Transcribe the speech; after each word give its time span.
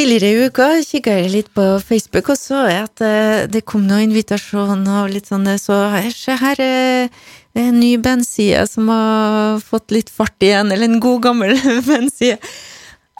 Tidligere 0.00 0.28
i 0.32 0.44
uka 0.48 0.66
kikka 0.80 1.12
jeg 1.12 1.28
litt 1.28 1.48
på 1.52 1.60
Facebook 1.84 2.30
og 2.32 2.38
så 2.40 2.62
jeg 2.70 2.86
at 2.86 3.02
eh, 3.04 3.42
det 3.52 3.60
kom 3.68 3.82
noen 3.84 4.06
invitasjoner 4.06 5.02
og 5.02 5.10
litt 5.12 5.28
sånn 5.28 5.44
Så 5.60 5.76
se 6.16 6.36
her, 6.40 6.62
eh, 6.64 7.10
det 7.52 7.60
er 7.60 7.68
en 7.68 7.76
ny 7.82 7.90
bandside 8.00 8.62
som 8.70 8.88
har 8.88 9.60
fått 9.60 9.92
litt 9.92 10.08
fart 10.08 10.40
igjen, 10.40 10.72
eller 10.72 10.88
en 10.88 11.02
god 11.04 11.20
gammel 11.26 11.52
bandside. 11.90 12.38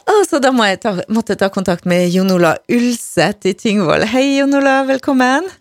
Og 0.09 0.23
så 0.25 0.41
da 0.41 0.49
må 0.49 0.65
jeg 0.71 0.81
ta, 0.81 0.95
måtte 1.13 1.37
ta 1.37 1.51
kontakt 1.53 1.85
med 1.85 2.09
Jon 2.09 2.33
Ola 2.33 2.55
Ulseth 2.65 3.45
i 3.45 3.53
Tyngvoll. 3.53 4.07
Hei, 4.09 4.39
Jon 4.39 4.57
Ola, 4.57 4.79
velkommen. 4.89 5.53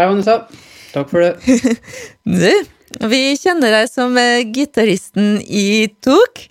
Hei, 0.00 0.06
Vanessa. 0.08 0.46
Takk 0.94 1.12
for 1.12 1.20
det. 1.20 1.76
du, 2.40 2.52
vi 3.12 3.26
kjenner 3.36 3.82
deg 3.82 3.92
som 3.92 4.16
eh, 4.16 4.46
gitaristen 4.48 5.34
i 5.44 5.92
Tok. 6.00 6.46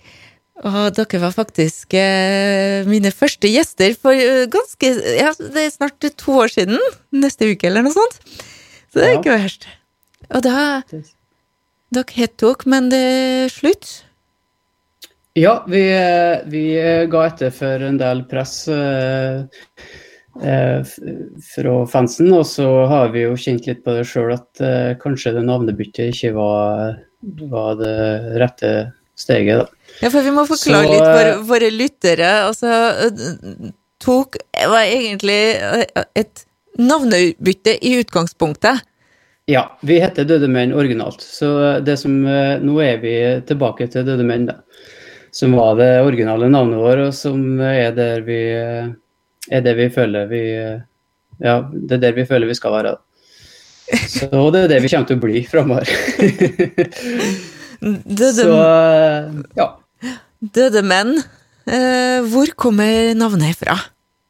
Og 0.64 0.94
dere 0.96 1.20
var 1.20 1.34
faktisk 1.36 1.92
eh, 1.98 2.86
mine 2.88 3.10
første 3.12 3.50
gjester 3.52 3.92
for 4.00 4.16
uh, 4.16 4.46
ganske 4.48 4.92
Ja, 5.18 5.34
det 5.36 5.66
er 5.66 5.74
snart 5.74 6.00
to 6.16 6.38
år 6.40 6.48
siden. 6.48 6.80
Neste 7.12 7.50
uke, 7.52 7.68
eller 7.68 7.84
noe 7.84 7.92
sånt. 7.92 8.16
Så 8.88 9.02
det 9.02 9.04
er 9.04 9.12
Ja. 9.12 9.20
ikke 9.20 9.36
verst. 9.36 9.66
Og 10.32 10.42
da 10.46 10.82
Dere 11.94 12.16
het 12.16 12.36
dere, 12.40 12.66
men 12.66 12.88
det 12.90 12.98
er 12.98 13.52
slutt? 13.52 14.02
Ja, 15.36 15.62
vi, 15.68 15.82
eh, 15.92 16.40
vi 16.48 16.64
eh, 16.80 17.04
ga 17.12 17.26
etter 17.28 17.52
for 17.52 17.82
en 17.84 17.98
del 18.00 18.24
press 18.24 18.66
eh, 18.72 19.44
eh, 20.42 20.80
fra 21.52 21.74
fansen, 21.86 22.32
og 22.32 22.46
så 22.48 22.66
har 22.88 23.12
vi 23.12 23.26
jo 23.26 23.36
kjent 23.36 23.68
litt 23.68 23.84
på 23.84 23.92
det 23.98 24.06
sjøl 24.08 24.32
at 24.32 24.64
kanskje 25.02 25.34
det 25.36 25.44
navnebyttet 25.44 26.14
ikke 26.14 26.32
var, 26.38 26.96
var 27.52 27.76
det 27.82 27.94
rette 28.40 28.72
steget, 29.18 29.62
da. 29.62 29.92
Ja, 30.02 30.10
for 30.10 30.22
vi 30.22 30.32
må 30.34 30.44
forklare 30.48 30.86
Så, 30.86 30.92
litt 30.92 31.06
for 31.06 31.30
eh, 31.30 31.44
våre 31.48 31.70
lyttere. 31.72 32.32
Altså, 32.46 32.72
eh, 33.06 33.70
Tok 34.02 34.36
var 34.54 34.82
egentlig 34.84 35.40
eh, 35.56 36.04
et 36.20 36.44
navnebytte 36.76 37.78
i 37.80 37.96
utgangspunktet. 38.02 38.84
Ja, 39.46 39.78
vi 39.86 40.00
heter 40.02 40.26
Døde 40.26 40.48
menn 40.50 40.74
originalt, 40.74 41.22
så 41.22 41.78
det 41.86 41.96
som 42.00 42.18
eh, 42.26 42.58
Nå 42.60 42.80
er 42.82 43.00
vi 43.02 43.14
tilbake 43.46 43.88
til 43.92 44.06
Døde 44.06 44.26
menn, 44.26 44.48
da. 44.50 44.60
Som 45.36 45.52
var 45.56 45.76
det 45.78 45.90
originale 46.00 46.48
navnet 46.48 46.80
vårt, 46.80 47.02
og 47.08 47.14
som 47.14 47.60
er 47.60 47.92
der 47.96 48.24
vi 48.26 48.40
eh, 48.56 48.92
er 49.52 49.62
det 49.62 49.76
vi 49.78 49.90
føler 49.94 50.30
vi 50.30 50.44
eh, 50.58 50.78
Ja, 51.44 51.60
det 51.70 51.98
er 51.98 52.08
der 52.08 52.16
vi 52.16 52.24
føler 52.28 52.48
vi 52.48 52.56
skal 52.58 52.74
være. 52.74 52.96
Så 54.16 54.28
det 54.50 54.64
er 54.64 54.72
det 54.74 54.80
vi 54.82 54.90
kommer 54.90 55.08
til 55.08 55.20
å 55.20 55.24
bli 55.24 55.44
framover. 55.46 55.92
Døde, 57.80 58.32
Så 58.32 58.52
ja. 59.58 59.68
døde 60.40 60.82
menn. 60.86 61.16
Eh, 61.66 62.22
hvor 62.30 62.50
kommer 62.54 63.14
navnet 63.18 63.58
fra? 63.58 63.78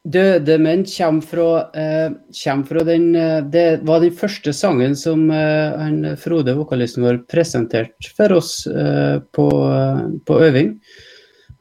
Døde 0.07 0.55
menn 0.63 0.85
kommer 0.87 1.25
fra, 1.27 1.49
eh, 1.75 2.11
kommer 2.31 2.67
fra 2.69 2.85
den 2.87 3.15
eh, 3.17 3.41
Det 3.43 3.81
var 3.83 4.01
den 4.01 4.15
første 4.15 4.53
sangen 4.55 4.95
som 4.95 5.27
Frode, 6.23 6.55
vokalisten 6.55 7.03
vår, 7.03 7.25
presenterte 7.27 8.13
for 8.15 8.37
oss 8.39 8.67
eh, 8.67 9.19
på, 9.35 9.49
på 10.27 10.41
øving. 10.47 10.77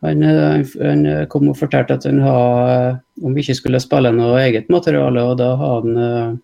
Han, 0.05 0.21
han, 0.21 1.05
kom 1.31 1.49
og 1.49 1.57
fortalte 1.57 1.95
at 1.97 2.05
han 2.05 2.19
hadde, 2.21 2.99
om 3.25 3.33
vi 3.33 3.41
ikke 3.41 3.57
skulle 3.57 3.81
spille 3.81 4.11
noe 4.13 4.37
eget 4.43 4.69
materiale, 4.69 5.23
og 5.23 5.39
da 5.39 5.47
har 5.57 5.79
han, 5.81 6.41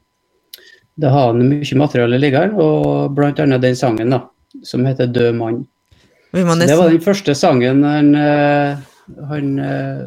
da 0.98 1.12
hadde 1.14 1.44
han 1.44 1.52
mye 1.52 1.78
materiale 1.78 2.18
liggende, 2.18 2.58
og 2.58 3.22
annet 3.44 3.62
den 3.62 3.78
sangen 3.78 4.16
da, 4.16 4.24
som 4.64 4.86
heter 4.86 5.08
'Død 5.08 5.36
mann'. 5.36 5.66
Nesten... 6.32 6.68
det 6.68 6.78
var 6.80 6.90
den 6.90 7.02
første 7.04 7.36
sangen 7.36 7.84
han, 7.84 8.16
eh, 8.16 8.78
han 9.28 9.60
eh, 9.60 10.06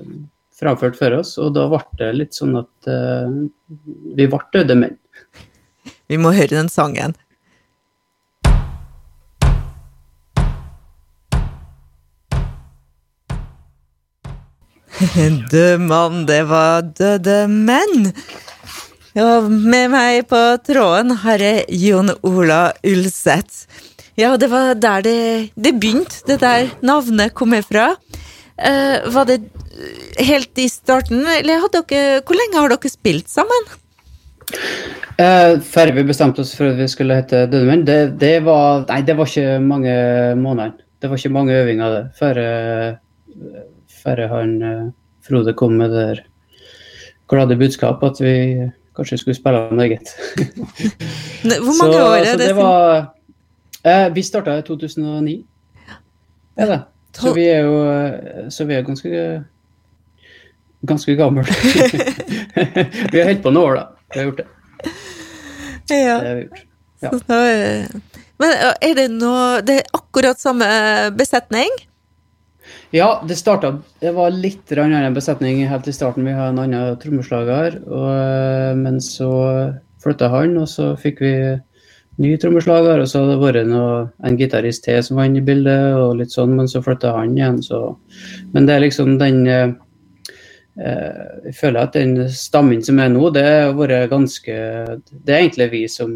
framførte 0.56 0.96
for 0.96 1.18
oss, 1.18 1.34
og 1.38 1.52
da 1.56 1.66
ble 1.68 1.82
det 2.00 2.12
litt 2.16 2.36
sånn 2.36 2.56
at 2.56 2.88
uh, 2.88 3.28
vi 4.16 4.26
ble 4.30 4.40
døde 4.54 4.76
menn. 4.78 4.96
Vi 6.08 6.16
må 6.20 6.32
høre 6.32 6.54
den 6.54 6.70
sangen. 6.72 7.12
Død 15.52 15.80
mann, 15.90 16.24
det 16.30 16.44
var 16.48 16.86
døde 16.96 17.44
menn. 17.50 18.12
Og 19.20 19.50
med 19.50 19.90
meg 19.92 20.24
på 20.30 20.40
tråden 20.66 21.12
har 21.22 21.42
jeg 21.42 21.66
Jon 21.82 22.10
Ola 22.26 22.72
Ulseth. 22.86 23.66
Ja, 24.16 24.36
det 24.38 24.50
var 24.52 24.74
der 24.78 25.02
det, 25.02 25.18
det 25.56 25.74
begynte, 25.80 26.22
det 26.28 26.40
der 26.42 26.70
navnet 26.82 27.34
kom 27.34 27.54
fra. 27.66 27.94
Uh, 28.54 29.10
var 29.10 29.26
det 29.26 29.40
helt 30.22 30.58
i 30.62 30.68
starten, 30.70 31.24
eller 31.26 31.64
dere 31.74 32.20
Hvor 32.22 32.38
lenge 32.38 32.60
har 32.60 32.70
dere 32.70 32.92
spilt 32.92 33.26
sammen? 33.28 33.66
Uh, 35.18 35.58
før 35.62 35.90
vi 35.96 36.06
bestemte 36.06 36.44
oss 36.44 36.54
for 36.54 36.70
at 36.70 36.78
vi 36.78 36.86
skulle 36.90 37.16
hete 37.18 37.48
Dødemenn, 37.50 37.82
det, 37.86 37.98
det 38.20 38.36
var 38.46 38.84
Nei, 38.86 39.00
det 39.02 39.16
var 39.18 39.30
ikke 39.30 39.58
mange 39.62 39.94
månedene. 40.38 40.84
Det 41.04 41.10
var 41.10 41.20
ikke 41.20 41.34
mange 41.34 41.52
øvinger 41.52 41.90
det, 41.92 42.04
før, 42.16 42.38
eh, 42.40 42.94
før 44.02 44.22
han 44.30 44.52
eh, 44.62 44.86
Frode 45.26 45.52
kom 45.52 45.74
med 45.76 45.90
det 45.92 46.04
der 46.08 46.22
glade 47.28 47.58
budskap 47.60 48.00
at 48.04 48.22
vi 48.24 48.70
kanskje 48.96 49.18
skulle 49.20 49.36
spille 49.36 49.60
noe 49.68 49.84
eget. 49.84 50.14
Hvor 51.66 51.76
mange 51.76 51.98
så, 51.98 52.06
år 52.06 52.16
er 52.16 52.24
så 52.24 52.38
det? 52.40 52.48
det 52.48 52.56
var, 52.56 53.13
eh, 53.84 54.08
Vi 54.14 54.22
starta 54.22 54.58
i 54.58 54.62
2009. 54.66 55.44
Ja, 56.56 56.66
det. 56.66 56.80
Så 57.14 57.32
vi 57.34 57.46
er 57.48 57.66
jo 57.66 57.80
eh, 57.88 58.48
Så 58.50 58.66
vi 58.68 58.76
er 58.76 58.86
ganske 58.86 59.44
ganske 60.84 61.14
gamle. 61.16 61.42
vi 63.12 63.20
har 63.20 63.30
holdt 63.30 63.42
på 63.42 63.52
noen 63.54 63.62
år, 63.62 63.78
da. 63.78 63.84
Vi 64.12 64.18
har 64.18 64.26
gjort 64.26 64.42
det. 64.42 64.48
Ja. 65.88 66.18
det 66.20 66.28
har 66.28 66.34
vi 66.34 66.42
gjort. 66.42 66.60
Ja. 67.00 67.10
Så 67.10 67.20
da, 67.28 67.38
eh, 67.48 68.20
Men 68.42 68.52
eh, 68.52 68.74
er 68.90 68.94
det 68.98 69.08
noe 69.12 69.62
Det 69.64 69.78
er 69.80 69.96
akkurat 69.96 70.40
samme 70.40 70.66
besetning? 71.16 71.72
Ja, 72.94 73.22
det 73.28 73.36
starta 73.36 73.74
Det 74.00 74.12
var 74.16 74.32
litt 74.32 74.72
annen 74.72 75.16
besetning 75.16 75.64
helt 75.68 75.88
i 75.88 75.92
starten. 75.92 76.24
Vi 76.24 76.32
har 76.36 76.52
en 76.52 76.60
annen 76.62 76.98
trommeslager, 77.00 77.80
men 78.78 79.00
så 79.04 79.30
flytta 80.04 80.30
han, 80.32 80.56
og 80.60 80.68
så 80.70 80.94
fikk 81.00 81.20
vi 81.24 81.34
ny 82.20 82.34
trommeslager, 82.38 83.02
og 83.02 83.08
så 83.10 83.22
har 83.22 83.32
det 83.32 83.38
vært 83.42 83.70
noe, 83.70 83.94
en 84.26 84.36
gitarist 84.38 84.84
til 84.86 85.00
som 85.02 85.18
var 85.18 85.28
inne 85.28 85.40
i 85.42 85.46
bildet, 85.46 85.96
og 85.98 86.18
litt 86.20 86.34
sånn, 86.34 86.54
men 86.58 86.70
så 86.70 86.82
flytta 86.84 87.14
han 87.16 87.34
igjen, 87.36 87.62
så 87.62 87.96
Men 88.52 88.66
det 88.66 88.74
er 88.74 88.84
liksom 88.84 89.16
den 89.18 89.46
eh, 89.46 89.72
eh, 90.78 91.24
Jeg 91.48 91.56
føler 91.58 91.80
at 91.82 91.98
den 91.98 92.28
stammen 92.30 92.82
som 92.82 93.00
er 93.02 93.10
nå, 93.10 93.30
det 93.34 93.44
har 93.44 93.74
vært 93.74 94.10
ganske 94.10 94.54
Det 95.10 95.34
er 95.34 95.40
egentlig 95.40 95.70
vi 95.72 95.82
som 95.88 96.14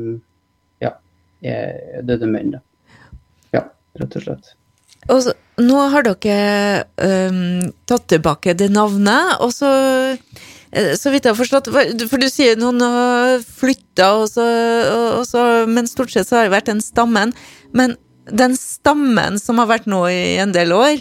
ja, 0.81 0.95
er 1.43 2.03
døde 2.07 2.31
menn, 2.31 2.55
da. 2.55 2.63
Ja, 3.53 3.67
rett 3.99 4.17
og 4.17 4.23
slett. 4.23 4.55
Og 5.09 5.23
så, 5.25 5.35
nå 5.59 5.81
har 5.91 6.05
dere 6.07 6.85
um, 7.31 7.71
tatt 7.89 8.07
tilbake 8.13 8.55
det 8.55 8.69
navnet, 8.71 9.39
og 9.43 9.51
så 9.55 9.71
så 10.71 11.13
vidt 11.13 11.25
jeg 11.25 11.33
har 11.33 11.39
forstått, 11.39 11.71
for 12.11 12.21
du 12.21 12.29
sier 12.31 12.59
noen 12.61 12.83
har 12.85 13.39
flytta, 13.43 14.11
men 15.69 15.91
stort 15.91 16.13
sett 16.13 16.29
så 16.29 16.39
har 16.39 16.49
det 16.49 16.57
vært 16.57 16.71
den 16.71 16.83
stammen. 16.85 17.33
Men 17.73 17.97
den 18.29 18.57
stammen 18.59 19.39
som 19.41 19.61
har 19.63 19.71
vært 19.71 19.89
nå 19.89 20.03
i 20.13 20.37
en 20.43 20.53
del 20.53 20.75
år, 20.77 21.01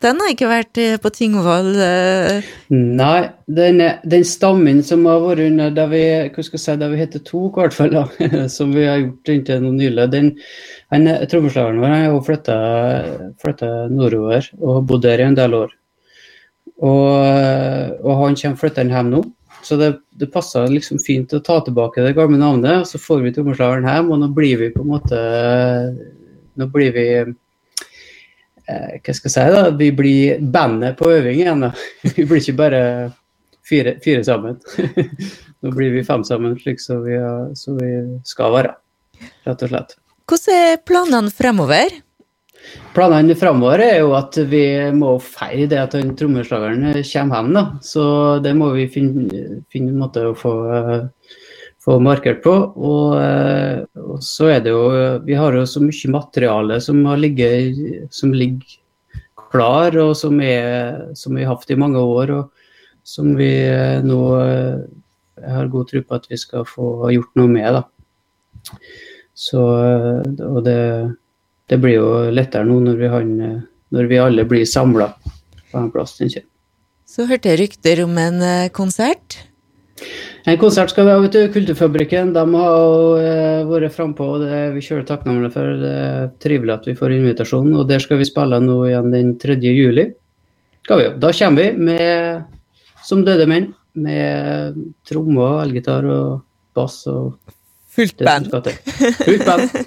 den 0.00 0.20
har 0.22 0.32
ikke 0.32 0.48
vært 0.48 0.78
eh, 0.80 0.94
på 1.00 1.10
Tingvoll 1.12 1.74
eh, 1.84 2.46
Nei, 2.72 3.18
den, 3.52 3.82
den 4.08 4.22
stammen 4.24 4.80
som 4.86 5.04
har 5.04 5.20
vært 5.20 5.42
under 5.44 5.74
da 5.76 5.84
vi, 5.90 6.00
hva 6.32 6.44
skal 6.46 6.56
jeg 6.56 6.64
si, 6.64 6.76
da 6.80 6.88
vi 6.88 7.00
heter 7.02 7.24
Tok, 7.26 7.58
hvert 7.60 7.76
fall, 7.76 7.92
da, 7.92 8.06
som 8.56 8.72
vi 8.72 8.86
har 8.88 9.02
gjort 9.02 9.32
inntil 9.34 9.60
nå 9.64 9.74
nylig, 9.76 10.08
den 10.14 10.32
trommeslageren 11.28 11.82
vår 11.82 11.96
har 11.98 12.16
flytta, 13.44 13.82
nordover 13.92 14.48
og 14.64 14.80
bodd 14.88 15.04
der 15.04 15.20
i 15.20 15.28
en 15.28 15.36
del 15.36 15.58
år. 15.60 15.76
Og, 16.80 18.00
og 18.00 18.14
han 18.22 18.38
kommer 18.40 18.60
flyttende 18.60 18.96
hjem 18.96 19.12
nå. 19.12 19.22
Så 19.62 19.76
det, 19.76 19.90
det 20.16 20.30
passa 20.32 20.64
liksom 20.70 21.00
fint 21.04 21.32
å 21.36 21.42
ta 21.44 21.58
tilbake 21.64 22.04
det 22.04 22.14
gamle 22.16 22.40
navnet, 22.40 22.80
og 22.80 22.88
så 22.88 23.00
får 23.00 23.20
vi 23.26 23.34
trommeslageren 23.36 23.88
hjem, 23.90 24.08
og 24.14 24.22
nå 24.22 24.30
blir 24.36 24.56
vi 24.62 24.72
på 24.74 24.84
en 24.84 24.92
måte 24.94 25.20
Nå 26.58 26.66
blir 26.68 26.90
vi 26.92 27.04
eh, 27.20 27.28
hva 29.00 29.14
skal 29.14 29.28
jeg 29.28 29.32
si 29.32 29.44
da, 29.54 29.60
vi 29.78 29.86
blir 29.96 30.40
bandet 30.42 30.98
på 30.98 31.08
øving 31.08 31.38
igjen. 31.40 31.62
da. 31.62 31.70
Vi 32.16 32.26
blir 32.26 32.42
ikke 32.42 32.56
bare 32.58 32.82
fire, 33.64 33.94
fire 34.04 34.24
sammen. 34.26 34.58
Nå 35.62 35.72
blir 35.76 35.94
vi 35.94 36.02
fem 36.04 36.24
sammen, 36.26 36.58
slik 36.60 36.82
som 36.82 37.04
vi, 37.06 37.16
vi 37.78 37.90
skal 38.28 38.52
være, 38.56 38.74
rett 39.46 39.64
og 39.64 39.72
slett. 39.72 39.96
Hvordan 40.28 40.58
er 40.58 40.82
planene 40.90 41.32
fremover? 41.32 42.00
Planene 42.94 43.36
framover 43.38 43.82
er 43.84 43.98
jo 44.00 44.14
at 44.18 44.36
vi 44.50 44.64
må 44.96 45.14
feire 45.22 45.68
det 45.70 45.78
at 45.78 45.94
den 45.96 46.14
trommeslageren 46.18 46.84
kommer 46.96 47.40
hjem. 47.40 47.52
da. 47.54 47.64
Så 47.82 48.04
det 48.42 48.54
må 48.58 48.72
vi 48.74 48.88
finne, 48.90 49.62
finne 49.70 49.94
en 49.94 50.02
måte 50.02 50.24
å 50.26 50.36
få, 50.36 50.54
eh, 50.74 51.36
få 51.82 52.00
markert 52.02 52.42
på. 52.42 52.54
Og, 52.76 53.16
eh, 53.20 53.84
og 53.96 54.18
så 54.22 54.50
er 54.56 54.60
det 54.60 54.74
jo 54.74 55.20
Vi 55.24 55.34
har 55.34 55.52
jo 55.52 55.66
så 55.66 55.80
mye 55.80 56.10
materiale 56.10 56.80
som, 56.80 57.02
ligget, 57.16 58.08
som 58.10 58.32
ligger 58.32 58.78
klar, 59.50 59.96
og 59.98 60.16
som, 60.16 60.40
er, 60.40 61.14
som 61.14 61.34
vi 61.34 61.44
har 61.44 61.54
hatt 61.56 61.70
i 61.70 61.78
mange 61.78 61.98
år. 61.98 62.30
og 62.30 62.50
som 63.02 63.34
vi 63.36 63.50
eh, 63.66 64.02
nå 64.04 64.20
eh, 64.40 64.82
jeg 65.40 65.54
har 65.56 65.72
god 65.72 65.88
tro 65.88 66.02
på 66.04 66.18
at 66.18 66.26
vi 66.30 66.38
skal 66.40 66.66
få 66.68 67.10
gjort 67.14 67.38
noe 67.40 67.50
med. 67.50 67.78
da. 67.78 68.74
Så, 69.34 69.62
eh, 69.80 70.44
og 70.46 70.60
det, 70.66 70.76
det 71.70 71.78
blir 71.78 72.00
jo 72.00 72.08
lettere 72.34 72.66
nå 72.66 72.80
når 72.82 72.96
vi, 72.98 73.10
han, 73.12 73.34
eh, 73.46 73.60
når 73.94 74.08
vi 74.10 74.18
alle 74.22 74.46
blir 74.48 74.66
samla 74.66 75.12
på 75.70 75.78
en 75.78 75.92
plass. 75.94 76.16
tenker 76.18 76.42
jeg. 76.42 76.48
Så 77.06 77.26
hørte 77.30 77.50
jeg 77.50 77.60
rykter 77.64 78.02
om 78.04 78.18
en 78.18 78.42
eh, 78.42 78.72
konsert. 78.74 79.38
En 80.48 80.58
konsert 80.58 80.90
skal 80.90 81.06
vi 81.06 81.12
ha, 81.12 81.20
vet 81.22 81.34
du. 81.36 81.40
Kulturfabrikken 81.52 82.30
de 82.32 82.42
har 82.54 83.18
uh, 83.20 83.66
vært 83.68 83.92
frampå, 83.92 84.24
og 84.24 84.40
det 84.40 84.54
er 84.56 84.70
vi 84.72 84.80
kjører 84.86 85.04
takknemlige 85.10 85.52
for. 85.52 85.74
Det 85.82 85.90
er 85.92 86.30
trivelig 86.40 86.72
at 86.72 86.88
vi 86.88 86.94
får 86.96 87.12
invitasjon, 87.18 87.68
og 87.76 87.84
der 87.90 88.00
skal 88.00 88.16
vi 88.22 88.28
spille 88.28 88.62
nå 88.64 88.78
igjen 88.88 89.12
den 89.12 89.34
3. 89.42 89.58
juli. 89.60 90.06
Da 90.88 91.32
kommer 91.36 91.60
vi 91.60 91.90
med 91.90 93.04
som 93.04 93.20
døde 93.26 93.44
menn, 93.50 93.68
med 93.92 94.80
trommer, 95.08 95.60
elgitar 95.66 96.08
og 96.08 96.40
bass 96.76 97.02
og 97.10 97.36
Fullt 97.96 98.18
band. 98.22 98.50
Fullt 98.50 99.46
band. 99.48 99.80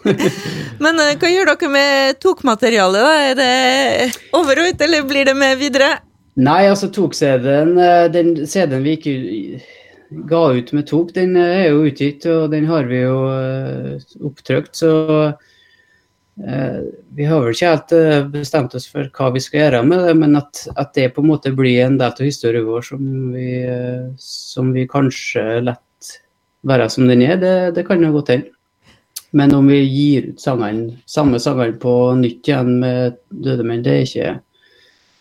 Men 0.84 1.00
eh, 1.00 1.14
hva 1.20 1.30
gjør 1.32 1.54
dere 1.54 1.70
med 1.72 2.24
tokmaterialet, 2.24 3.06
da? 3.06 3.14
Er 3.30 3.38
det 3.40 4.34
over 4.36 4.60
og 4.60 4.74
ut, 4.74 4.82
eller 4.88 5.08
blir 5.08 5.30
det 5.30 5.38
med 5.40 5.62
videre? 5.62 5.94
Nei, 6.34 6.66
altså 6.66 6.90
tok-CD-en, 6.90 7.76
eh, 7.78 8.08
den 8.14 8.34
CD-en 8.50 8.86
vi 8.86 8.96
ikke 8.98 9.16
ga 10.30 10.44
ut 10.58 10.72
med 10.74 10.88
tok, 10.90 11.12
den 11.14 11.36
eh, 11.38 11.60
er 11.62 11.68
jo 11.70 11.84
utgitt, 11.86 12.26
og 12.26 12.48
den 12.54 12.66
har 12.70 12.88
vi 12.90 13.04
jo 13.04 13.18
opptrykt, 14.26 14.74
så 14.82 14.94
eh, 16.42 16.80
vi 17.14 17.28
har 17.30 17.44
vel 17.44 17.54
ikke 17.54 17.70
helt 17.70 17.94
bestemt 18.34 18.74
oss 18.74 18.90
for 18.90 19.12
hva 19.14 19.30
vi 19.36 19.44
skal 19.46 19.62
gjøre 19.62 19.84
med 19.86 20.08
det, 20.08 20.18
men 20.24 20.40
at, 20.42 20.66
at 20.74 20.96
det 20.98 21.12
på 21.14 21.22
en 21.22 21.30
måte 21.36 21.54
blir 21.54 21.84
en 21.84 22.00
del 22.02 22.10
av 22.10 22.26
historien 22.26 22.66
vår 22.66 22.90
som 22.90 23.14
vi, 23.36 23.50
som 24.18 24.74
vi 24.74 24.90
kanskje 24.90 25.46
lett 25.70 25.83
være 26.68 26.90
som 26.92 27.08
den 27.10 27.24
er, 27.26 27.38
det, 27.40 27.56
det 27.78 27.86
kan 27.88 28.04
jo 28.04 28.14
godt 28.16 28.34
hende. 28.34 28.52
Men 29.34 29.54
om 29.58 29.68
vi 29.68 29.80
gir 29.82 30.30
ut 30.30 30.42
sangene, 30.42 31.00
samme 31.10 31.40
sangene 31.42 31.80
på 31.82 31.94
nytt 32.20 32.48
igjen 32.48 32.76
med 32.84 33.18
Døde 33.34 33.66
menn, 33.66 33.82
det 33.86 33.94
er 33.94 34.04
ikke 34.08 34.34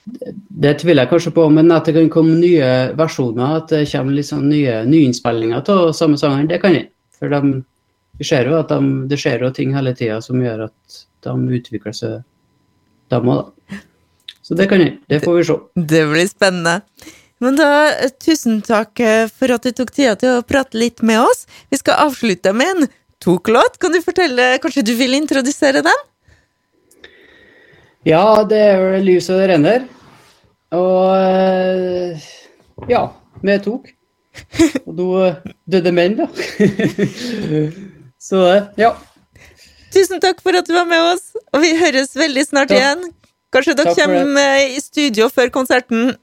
det 0.05 0.73
tviler 0.81 1.05
jeg 1.05 1.11
kanskje 1.13 1.33
på, 1.37 1.45
men 1.55 1.71
at 1.71 1.87
det 1.87 1.95
kan 1.95 2.09
komme 2.11 2.35
nye 2.41 2.71
versjoner, 2.99 3.61
at 3.61 3.71
det 3.71 3.85
kommer 3.93 4.25
sånn 4.27 4.49
nye 4.51 4.81
nyinnspillinger 4.89 5.63
av 5.63 5.93
samme 5.97 6.19
sangeren, 6.19 6.49
det 6.51 6.59
kan 6.63 6.75
jeg. 6.75 6.89
For 7.19 7.31
vi 8.19 8.27
ser 8.27 8.51
jo 8.51 8.59
at 8.59 8.73
de, 8.73 9.07
det 9.09 9.19
skjer 9.23 9.47
jo 9.47 9.53
ting 9.55 9.75
hele 9.77 9.95
tida 9.97 10.19
som 10.25 10.43
gjør 10.43 10.67
at 10.67 10.99
de 11.25 11.37
utvikler 11.59 11.95
seg, 11.97 12.21
de 13.13 13.21
òg, 13.23 13.45
da. 13.45 13.81
Så 14.43 14.59
det 14.59 14.67
kan 14.73 14.83
jeg. 14.83 14.97
Det 15.09 15.21
får 15.23 15.37
vi 15.39 15.43
se. 15.47 15.59
Det 15.95 16.03
blir 16.11 16.27
spennende. 16.27 16.81
Men 17.43 17.59
da, 17.59 17.69
eh, 17.91 18.11
tusen 18.23 18.61
takk 18.63 19.01
eh, 19.03 19.27
for 19.27 19.51
at 19.55 19.67
du 19.67 19.75
tok 19.75 19.91
tida 19.95 20.15
til 20.19 20.39
å 20.39 20.45
prate 20.47 20.79
litt 20.79 21.03
med 21.03 21.25
oss. 21.25 21.45
Vi 21.75 21.81
skal 21.81 22.05
avslutte 22.07 22.53
med 22.55 22.77
en 22.77 22.91
toklåt. 23.23 23.81
Kan 23.83 23.95
du 23.95 23.99
fortelle, 24.05 24.55
kanskje 24.63 24.85
du 24.87 24.95
vil 24.99 25.17
introdusere 25.19 25.83
den? 25.83 26.05
Ja, 28.07 28.43
det 28.47 28.61
er 28.71 28.79
vel 28.83 29.09
lys 29.11 29.31
og 29.31 29.43
det 29.43 29.51
renner. 29.51 29.89
Og 30.73 31.11
eh, 31.19 32.31
ja, 32.91 33.09
vi 33.43 33.59
tok. 33.67 33.91
Og 34.89 34.95
da 34.97 35.33
døde 35.75 35.91
menn, 35.93 36.15
da. 36.17 36.29
Så 38.29 38.39
ja. 38.81 38.95
Tusen 39.93 40.23
takk 40.25 40.41
for 40.41 40.57
at 40.57 40.65
du 40.65 40.73
var 40.73 40.87
med 40.89 41.03
oss, 41.11 41.35
og 41.53 41.61
vi 41.61 41.75
høres 41.77 42.15
veldig 42.17 42.47
snart 42.47 42.73
ja. 42.73 42.79
igjen. 42.79 43.11
Kanskje 43.53 43.75
dere 43.77 43.93
kommer 43.99 44.63
i 44.65 44.81
studio 44.81 45.29
før 45.29 45.53
konserten. 45.53 46.15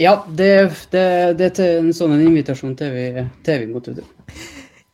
Ja, 0.00 0.24
det, 0.28 0.52
det, 0.92 1.06
det 1.38 1.50
er 1.58 1.80
en 1.80 1.92
sånn 1.94 2.14
invitasjon 2.20 2.76
til 2.78 2.94
vi, 2.94 3.08
til 3.44 3.64
vi 3.64 3.72
måtte 3.72 3.96
ut. 3.96 4.04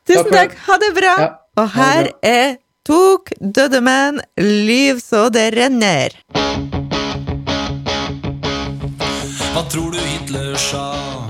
Tusen 0.09 0.33
takk, 0.33 0.57
ha 0.67 0.79
det 0.81 0.95
bra! 0.97 1.13
Ja, 1.21 1.29
og 1.61 1.71
her 1.77 2.11
bra. 2.11 2.19
er 2.23 2.57
Tok 2.89 3.35
døde 3.37 3.83
menn, 3.85 4.17
lyv 4.41 5.03
så 5.05 5.27
det 5.29 5.51
renner. 5.53 6.15
Hva 9.53 9.65
tror 9.69 9.93
du 9.93 9.99
Hitler 10.01 10.57
sa 10.57 11.28